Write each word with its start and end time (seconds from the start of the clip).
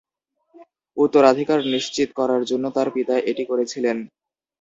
উত্তরাধিকার 0.97 1.59
নিশ্চিত 1.73 2.09
করার 2.19 2.41
জন্য 2.49 2.65
তাঁর 2.75 2.87
পিতা 2.95 3.15
এটি 3.31 3.43
করেছিলেন। 3.45 3.97